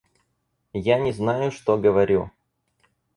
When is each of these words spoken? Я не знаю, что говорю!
Я 0.83 0.97
не 0.99 1.11
знаю, 1.11 1.51
что 1.51 1.77
говорю! 1.77 2.31